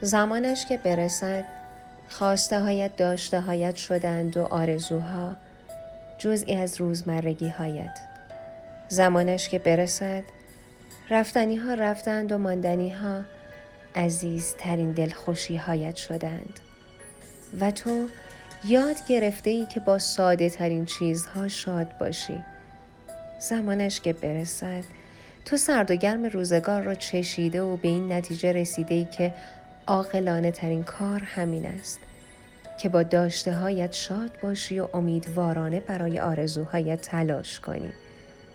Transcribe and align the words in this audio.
زمانش 0.00 0.66
که 0.66 0.76
برسد 0.76 1.44
خواسته 2.08 2.60
هایت 2.60 2.96
داشته 2.96 3.40
هایت 3.40 3.76
شدند 3.76 4.36
و 4.36 4.42
آرزوها 4.44 5.36
جزئی 6.18 6.56
از 6.56 6.80
روزمرگی 6.80 7.48
هایت 7.48 7.98
زمانش 8.88 9.48
که 9.48 9.58
برسد 9.58 10.22
رفتنی 11.10 11.56
ها 11.56 11.74
رفتند 11.74 12.32
و 12.32 12.38
ماندنی 12.38 12.90
ها 12.90 13.20
عزیزترین 13.96 14.92
دلخوشی 14.92 15.56
هایت 15.56 15.96
شدند. 15.96 16.60
و 17.60 17.70
تو 17.70 18.08
یاد 18.64 18.96
گرفته 19.08 19.50
ای 19.50 19.66
که 19.66 19.80
با 19.80 19.98
ساده 19.98 20.50
ترین 20.50 20.84
چیزها 20.84 21.48
شاد 21.48 21.98
باشی. 21.98 22.44
زمانش 23.38 24.00
که 24.00 24.12
برسد 24.12 24.84
تو 25.44 25.56
سرد 25.56 25.90
و 25.90 25.94
گرم 25.94 26.24
روزگار 26.24 26.82
را 26.82 26.94
چشیده 26.94 27.62
و 27.62 27.76
به 27.76 27.88
این 27.88 28.12
نتیجه 28.12 28.52
رسیده 28.52 28.94
ای 28.94 29.04
که 29.04 29.34
عاقلانه 29.90 30.50
ترین 30.50 30.84
کار 30.84 31.20
همین 31.20 31.66
است 31.66 32.00
که 32.80 32.88
با 32.88 33.02
داشته 33.02 33.54
هایت 33.54 33.92
شاد 33.92 34.30
باشی 34.42 34.80
و 34.80 34.88
امیدوارانه 34.94 35.80
برای 35.80 36.20
آرزوهایت 36.20 37.00
تلاش 37.00 37.60
کنی 37.60 37.92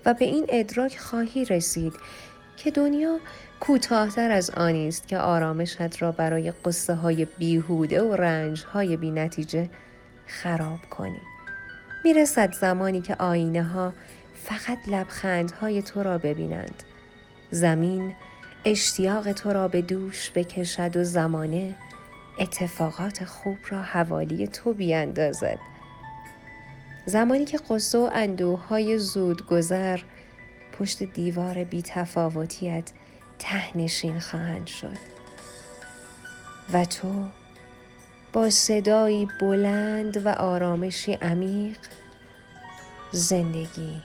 و 0.05 0.13
به 0.13 0.25
این 0.25 0.45
ادراک 0.49 0.97
خواهی 0.99 1.45
رسید 1.45 1.93
که 2.57 2.71
دنیا 2.71 3.19
کوتاهتر 3.59 4.31
از 4.31 4.49
آنی 4.49 4.87
است 4.87 5.07
که 5.07 5.17
آرامشت 5.17 6.01
را 6.01 6.11
برای 6.11 6.51
قصه 6.51 6.93
های 6.93 7.25
بیهوده 7.25 8.01
و 8.01 8.15
رنج 8.15 8.63
های 8.63 8.97
بی 8.97 9.11
نتیجه 9.11 9.69
خراب 10.27 10.79
کنی. 10.89 11.21
می‌رسد 12.03 12.53
زمانی 12.53 13.01
که 13.01 13.15
آینه 13.15 13.63
ها 13.63 13.93
فقط 14.43 14.77
لبخند 14.87 15.51
های 15.51 15.81
تو 15.81 16.03
را 16.03 16.17
ببینند. 16.17 16.83
زمین 17.51 18.13
اشتیاق 18.65 19.31
تو 19.31 19.53
را 19.53 19.67
به 19.67 19.81
دوش 19.81 20.31
بکشد 20.35 20.97
و 20.97 21.03
زمانه 21.03 21.75
اتفاقات 22.39 23.25
خوب 23.25 23.57
را 23.69 23.81
حوالی 23.81 24.47
تو 24.47 24.73
بیاندازد. 24.73 25.59
زمانی 27.05 27.45
که 27.45 27.57
قصه 27.69 27.97
و 27.97 28.09
اندوه 28.13 28.67
های 28.67 28.97
زود 28.97 29.45
گذر 29.47 29.99
پشت 30.79 31.03
دیوار 31.03 31.63
بی 31.63 31.81
تفاوتیت 31.81 32.91
تهنشین 33.39 34.19
خواهند 34.19 34.67
شد 34.67 34.97
و 36.73 36.85
تو 36.85 37.25
با 38.33 38.49
صدایی 38.49 39.27
بلند 39.41 40.25
و 40.25 40.29
آرامشی 40.29 41.13
عمیق 41.13 41.77
زندگی 43.11 44.01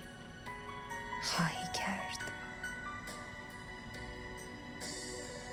خواهی 1.22 1.66
کرد 1.74 2.18